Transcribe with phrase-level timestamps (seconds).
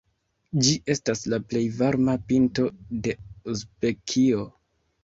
[0.67, 2.69] Ĝi estas la plej varma pinto
[3.05, 3.17] de
[3.55, 4.47] Uzbekio.